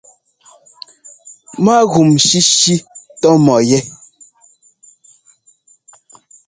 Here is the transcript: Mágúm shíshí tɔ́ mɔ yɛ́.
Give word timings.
Mágúm 1.65 2.09
shíshí 2.27 2.73
tɔ́ 3.21 3.33
mɔ 3.45 3.55
yɛ́. 3.69 3.81